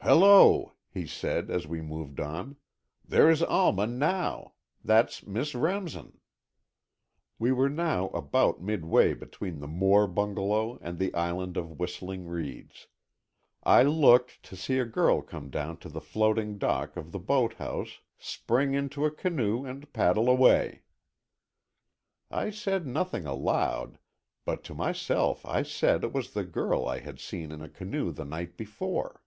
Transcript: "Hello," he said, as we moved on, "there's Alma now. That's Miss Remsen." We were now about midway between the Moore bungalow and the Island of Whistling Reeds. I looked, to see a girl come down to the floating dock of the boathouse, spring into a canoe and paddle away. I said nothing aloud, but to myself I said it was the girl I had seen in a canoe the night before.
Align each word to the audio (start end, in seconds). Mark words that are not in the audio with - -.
"Hello," 0.00 0.72
he 0.90 1.06
said, 1.06 1.50
as 1.50 1.66
we 1.66 1.82
moved 1.82 2.18
on, 2.18 2.56
"there's 3.06 3.42
Alma 3.42 3.86
now. 3.86 4.54
That's 4.82 5.26
Miss 5.26 5.54
Remsen." 5.54 6.20
We 7.38 7.52
were 7.52 7.68
now 7.68 8.08
about 8.10 8.58
midway 8.58 9.12
between 9.12 9.58
the 9.58 9.66
Moore 9.68 10.06
bungalow 10.06 10.78
and 10.80 10.98
the 10.98 11.12
Island 11.14 11.58
of 11.58 11.78
Whistling 11.78 12.26
Reeds. 12.26 12.86
I 13.64 13.82
looked, 13.82 14.42
to 14.44 14.56
see 14.56 14.78
a 14.78 14.86
girl 14.86 15.20
come 15.20 15.50
down 15.50 15.76
to 15.78 15.90
the 15.90 16.00
floating 16.00 16.56
dock 16.56 16.96
of 16.96 17.12
the 17.12 17.18
boathouse, 17.20 17.98
spring 18.16 18.72
into 18.72 19.04
a 19.04 19.10
canoe 19.10 19.66
and 19.66 19.92
paddle 19.92 20.30
away. 20.30 20.84
I 22.30 22.48
said 22.48 22.86
nothing 22.86 23.26
aloud, 23.26 23.98
but 24.46 24.64
to 24.64 24.74
myself 24.74 25.44
I 25.44 25.64
said 25.64 26.02
it 26.02 26.14
was 26.14 26.30
the 26.32 26.44
girl 26.44 26.86
I 26.86 27.00
had 27.00 27.20
seen 27.20 27.52
in 27.52 27.60
a 27.60 27.68
canoe 27.68 28.10
the 28.10 28.24
night 28.24 28.56
before. 28.56 29.22